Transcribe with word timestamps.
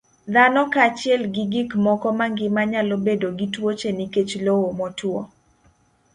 Dhano 0.33 0.61
kaachiel 0.73 1.23
gi 1.33 1.43
gik 1.53 1.69
moko 1.85 2.07
mangima 2.19 2.61
nyalo 2.71 2.95
bedo 3.05 3.27
gi 3.37 3.47
tuoche 3.53 3.89
nikech 3.97 4.31
lowo 4.45 4.67
motwo. 4.79 5.19